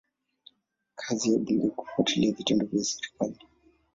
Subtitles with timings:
[0.99, 3.37] Kazi ya bunge ni kufuatilia vitendo vya serikali.